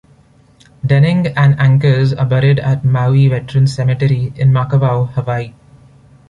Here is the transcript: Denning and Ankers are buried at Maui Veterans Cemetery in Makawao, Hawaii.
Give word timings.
Denning 0.83 1.27
and 1.37 1.59
Ankers 1.59 2.11
are 2.11 2.25
buried 2.25 2.57
at 2.59 2.83
Maui 2.83 3.27
Veterans 3.27 3.75
Cemetery 3.75 4.33
in 4.35 4.51
Makawao, 4.51 5.13
Hawaii. 5.13 5.53